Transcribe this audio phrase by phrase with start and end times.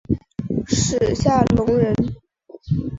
[0.67, 1.93] 史夏隆人。